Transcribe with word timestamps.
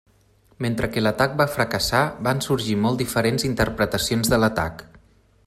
Mentre 0.65 0.87
que 0.93 1.03
l'atac 1.03 1.35
va 1.41 1.47
fracassar, 1.57 2.01
van 2.29 2.41
sorgir 2.47 2.79
molt 2.87 3.05
diferents 3.05 3.47
interpretacions 3.51 4.35
de 4.35 4.41
l'atac. 4.45 4.85